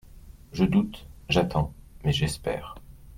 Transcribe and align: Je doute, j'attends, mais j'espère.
Je 0.51 0.63
doute, 0.65 1.05
j'attends, 1.29 1.75
mais 2.03 2.11
j'espère. 2.11 2.75